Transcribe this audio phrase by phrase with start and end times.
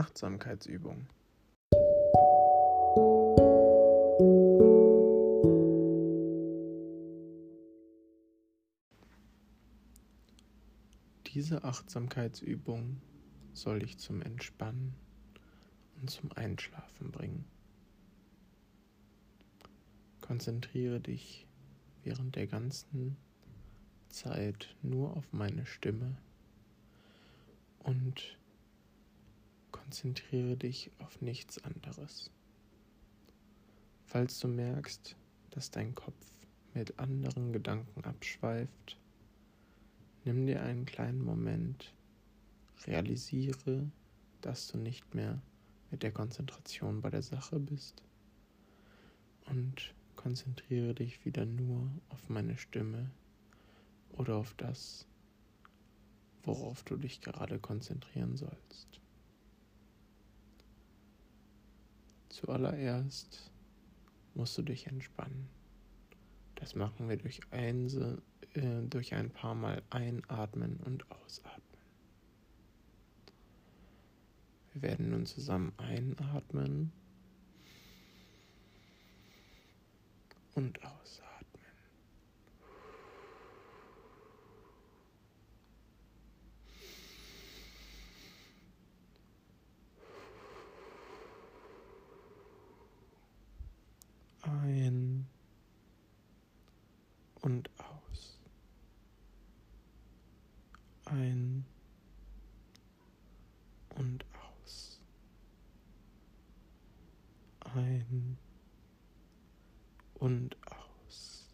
[0.00, 1.06] Achtsamkeitsübung.
[11.26, 13.02] Diese Achtsamkeitsübung
[13.52, 14.94] soll dich zum Entspannen
[16.00, 17.44] und zum Einschlafen bringen.
[20.22, 21.46] Konzentriere dich
[22.04, 23.18] während der ganzen
[24.08, 26.16] Zeit nur auf meine Stimme
[27.80, 28.39] und
[29.90, 32.30] konzentriere dich auf nichts anderes.
[34.04, 35.16] Falls du merkst,
[35.50, 36.24] dass dein Kopf
[36.74, 39.00] mit anderen Gedanken abschweift,
[40.24, 41.92] nimm dir einen kleinen Moment,
[42.86, 43.90] realisiere,
[44.42, 45.42] dass du nicht mehr
[45.90, 48.04] mit der Konzentration bei der Sache bist
[49.46, 53.10] und konzentriere dich wieder nur auf meine Stimme
[54.12, 55.08] oder auf das,
[56.44, 59.00] worauf du dich gerade konzentrieren sollst.
[62.40, 63.50] Zuallererst
[64.34, 65.48] musst du dich entspannen.
[66.54, 68.22] Das machen wir durch, Einse,
[68.54, 71.60] äh, durch ein paar Mal einatmen und ausatmen.
[74.72, 76.92] Wir werden nun zusammen einatmen
[80.54, 81.49] und ausatmen.
[97.50, 98.38] Und aus.
[101.06, 101.64] Ein
[103.96, 104.24] und
[104.62, 105.00] aus.
[107.74, 108.38] Ein
[110.14, 111.48] und aus.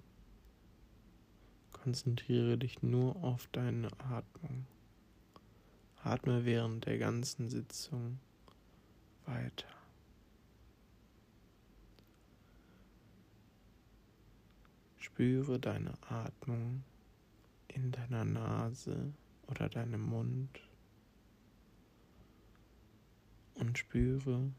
[1.72, 4.66] Konzentriere dich nur auf deine Atmung.
[6.02, 8.18] Atme während der ganzen Sitzung
[9.24, 9.75] weiter.
[15.06, 16.82] Spüre deine Atmung
[17.68, 19.14] in deiner Nase
[19.46, 20.60] oder deinem Mund
[23.54, 24.50] und spüre,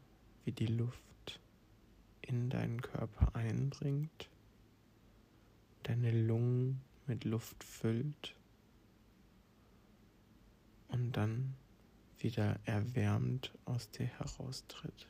[0.44, 1.38] wie die Luft
[2.22, 4.30] in deinen Körper eindringt,
[5.82, 8.34] deine Lungen mit Luft füllt
[10.88, 11.54] und dann
[12.20, 15.08] wieder erwärmt aus dir heraustritt.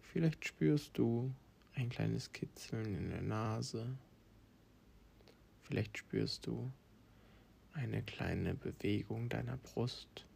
[0.00, 1.34] Vielleicht spürst du
[1.74, 3.96] ein kleines Kitzeln in der Nase.
[5.62, 6.70] Vielleicht spürst du
[7.72, 10.26] eine kleine Bewegung deiner Brust.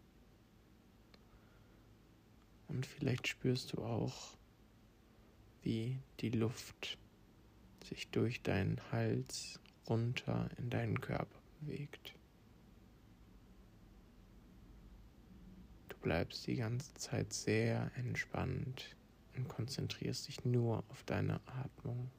[2.68, 4.36] Und vielleicht spürst du auch,
[5.62, 6.98] wie die Luft
[7.84, 12.14] sich durch deinen Hals runter in deinen Körper bewegt.
[15.88, 18.96] Du bleibst die ganze Zeit sehr entspannt
[19.36, 22.10] und konzentrierst dich nur auf deine Atmung.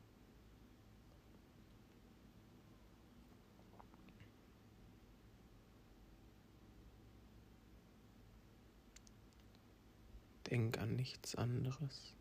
[10.49, 12.13] Denk an nichts anderes.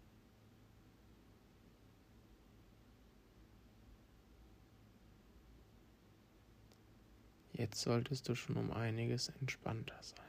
[7.53, 10.21] Jetzt solltest du schon um einiges entspannter sein.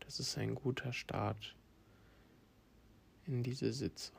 [0.00, 1.54] Das ist ein guter Start
[3.26, 4.16] in diese Sitzung.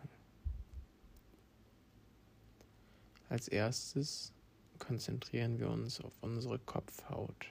[3.29, 4.33] Als erstes
[4.79, 7.47] konzentrieren wir uns auf unsere Kopfhaut.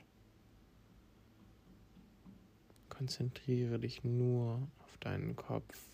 [2.88, 5.88] Konzentriere dich nur auf deinen Kopf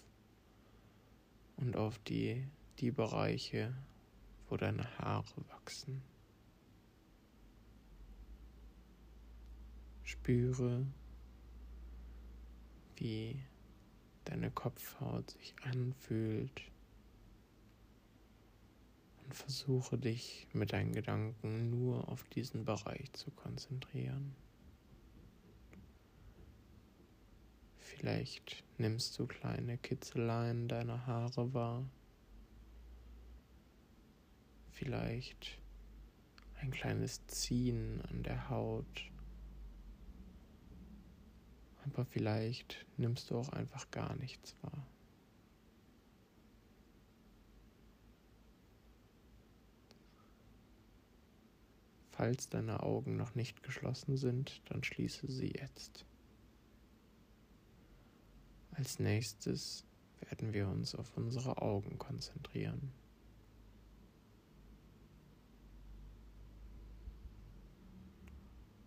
[1.56, 2.46] und auf die,
[2.78, 3.74] die Bereiche,
[4.48, 6.02] wo deine Haare wachsen.
[10.02, 10.86] Spüre,
[12.96, 13.40] wie
[14.24, 16.62] deine Kopfhaut sich anfühlt
[19.24, 24.34] und versuche dich mit deinen Gedanken nur auf diesen Bereich zu konzentrieren.
[27.78, 31.84] Vielleicht nimmst du kleine Kitzeleien deiner Haare wahr.
[34.70, 35.58] Vielleicht
[36.60, 39.10] ein kleines Ziehen an der Haut
[41.92, 44.86] aber vielleicht nimmst du auch einfach gar nichts wahr.
[52.12, 56.04] Falls deine Augen noch nicht geschlossen sind, dann schließe sie jetzt.
[58.72, 59.84] Als nächstes
[60.20, 62.92] werden wir uns auf unsere Augen konzentrieren.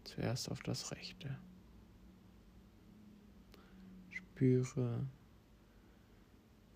[0.04, 1.40] Zuerst auf das rechte.
[4.44, 5.07] Spüre,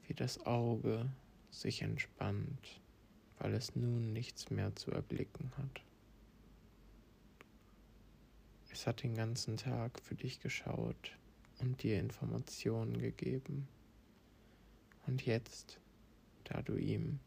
[0.04, 1.12] wie das Auge
[1.52, 2.82] sich entspannt,
[3.40, 5.84] weil es nun nichts mehr zu erblicken hat.
[8.72, 11.18] Es hat den ganzen Tag für dich geschaut
[11.60, 13.68] und dir Informationen gegeben.
[15.06, 15.82] Und jetzt,
[16.46, 17.20] da du ihm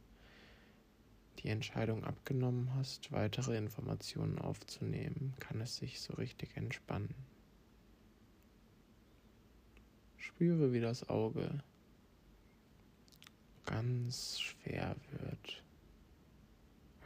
[1.41, 7.30] die Entscheidung abgenommen hast, weitere Informationen aufzunehmen, kann es sich so richtig entspannen.
[10.41, 11.63] Spüre, wie das Auge
[13.67, 15.63] ganz schwer wird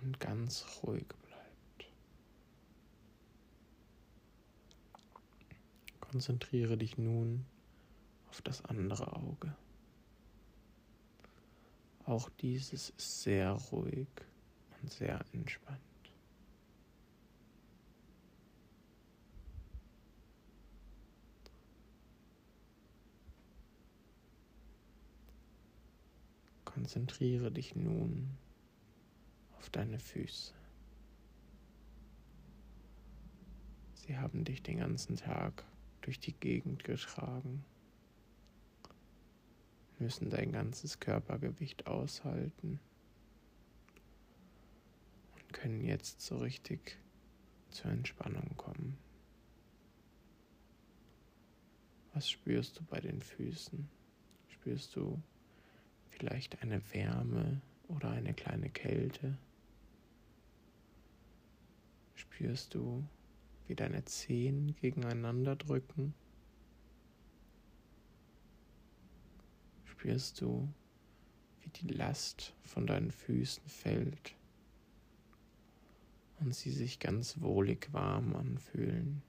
[0.00, 1.90] und ganz ruhig bleibt.
[5.98, 7.44] Konzentriere dich nun
[8.31, 9.52] auf das andere Auge.
[12.06, 14.06] Auch dieses ist sehr ruhig
[14.81, 15.94] und sehr entspannt.
[26.84, 28.36] Konzentriere dich nun
[29.56, 30.52] auf deine Füße.
[33.94, 35.64] Sie haben dich den ganzen Tag
[36.02, 37.64] durch die Gegend getragen
[39.98, 42.78] müssen dein ganzes Körpergewicht aushalten
[45.36, 46.98] und können jetzt so richtig
[47.70, 48.98] zur Entspannung kommen.
[52.12, 53.88] Was spürst du bei den Füßen?
[54.48, 55.22] Spürst du
[56.24, 59.36] vielleicht eine Wärme oder eine kleine Kälte?
[62.14, 63.04] Spürst du,
[63.66, 66.14] wie deine Zehen gegeneinander drücken?
[69.84, 70.66] spürst du,
[71.60, 74.34] wie die Last von deinen Füßen fällt
[76.40, 79.22] und sie sich ganz wohlig warm anfühlen.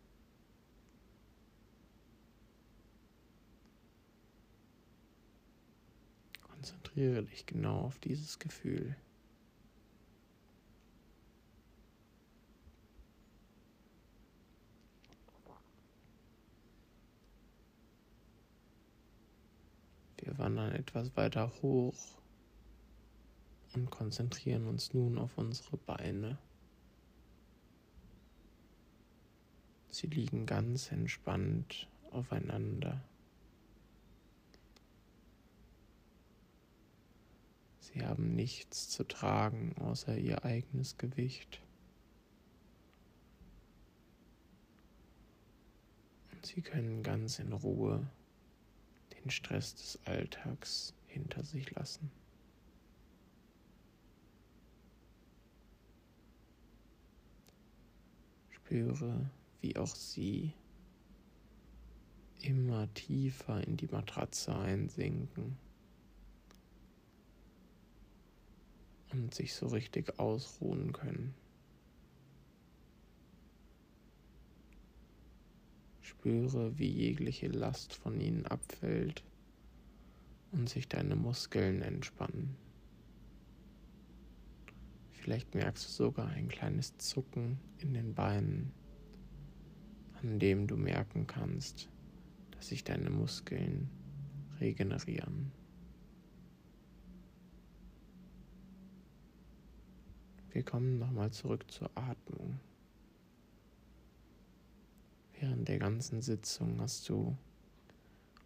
[6.65, 8.95] Konzentriere dich genau auf dieses Gefühl.
[20.17, 21.93] Wir wandern etwas weiter hoch
[23.75, 26.39] und konzentrieren uns nun auf unsere Beine.
[29.91, 33.03] Sie liegen ganz entspannt aufeinander.
[37.93, 41.61] Sie haben nichts zu tragen außer ihr eigenes Gewicht.
[46.31, 48.09] Und sie können ganz in Ruhe
[49.13, 52.09] den Stress des Alltags hinter sich lassen.
[58.49, 59.29] Spüre,
[59.61, 60.53] wie auch sie
[62.41, 65.57] immer tiefer in die Matratze einsinken
[69.15, 71.33] und sich so richtig ausruhen können.
[76.01, 79.23] Spüre, wie jegliche Last von ihnen abfällt
[80.51, 82.55] und sich deine Muskeln entspannen.
[85.11, 88.71] Vielleicht merkst du sogar ein kleines Zucken in den Beinen,
[90.21, 91.89] an dem du merken kannst,
[92.51, 93.89] dass sich deine Muskeln
[94.59, 95.51] regenerieren.
[100.55, 102.61] Wir kommen nochmal zurück zur Atmung.
[105.37, 107.37] Während der ganzen Sitzung hast du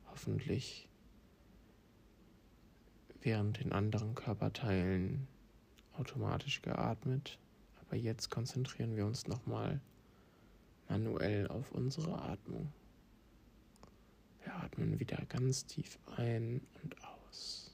[0.10, 0.90] hoffentlich
[3.22, 5.28] während den anderen Körperteilen
[6.00, 7.38] automatisch geatmet.
[7.82, 9.80] Aber jetzt konzentrieren wir uns nochmal
[10.88, 12.74] manuell auf unsere Atmung.
[14.42, 17.69] Wir atmen wieder ganz tief ein und aus.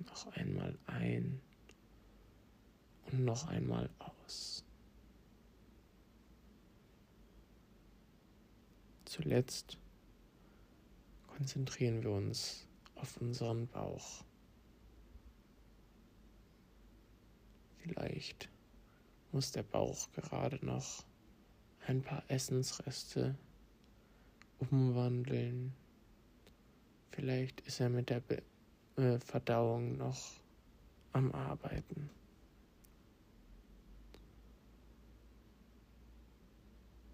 [0.00, 1.40] Noch einmal ein
[3.06, 4.64] und noch einmal aus.
[9.04, 9.78] Zuletzt
[11.26, 14.24] konzentrieren wir uns auf unseren Bauch.
[17.78, 18.48] Vielleicht
[19.32, 21.04] muss der Bauch gerade noch
[21.86, 23.34] ein paar Essensreste
[24.58, 25.72] umwandeln.
[27.12, 28.42] Vielleicht ist er mit der Be
[28.98, 30.32] äh, Verdauung noch
[31.12, 32.10] am Arbeiten.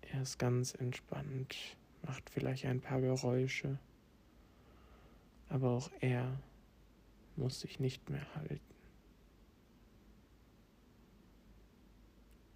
[0.02, 1.56] Er ist ganz entspannt,
[2.02, 3.78] macht vielleicht ein paar Geräusche
[5.48, 6.40] Aber auch er
[7.36, 8.60] muss sich nicht mehr halten.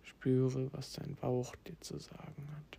[0.02, 2.78] Spüre, was dein Bauch dir zu sagen hat.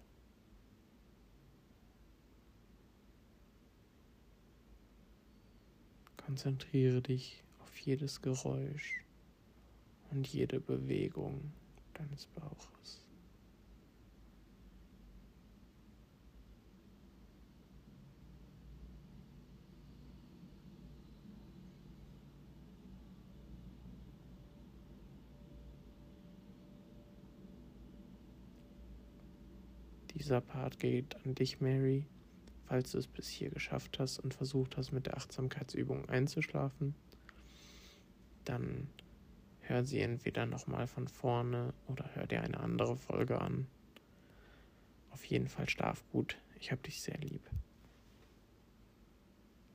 [6.29, 9.03] Konzentriere dich auf jedes Geräusch
[10.11, 11.51] und jede Bewegung
[11.95, 13.03] deines Bauches.
[30.13, 32.05] Dieser Part geht an dich, Mary,
[32.69, 36.93] falls du es bis hier geschafft hast und versucht hast, mit der Achtsamkeitsübung einzuschlafen.
[38.45, 38.87] Dann
[39.61, 43.65] hör sie entweder nochmal von vorne oder hör dir eine andere Folge an.
[45.09, 46.37] Auf jeden Fall schlaf gut.
[46.59, 47.41] Ich hab dich sehr lieb.